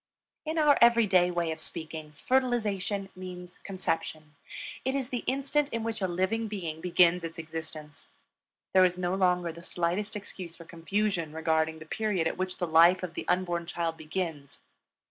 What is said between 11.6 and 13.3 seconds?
the period at which the life of the